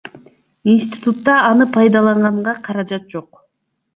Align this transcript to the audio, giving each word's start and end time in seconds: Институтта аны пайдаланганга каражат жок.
Институтта 0.71 1.35
аны 1.51 1.67
пайдаланганга 1.75 2.57
каражат 2.69 3.05
жок. 3.17 3.41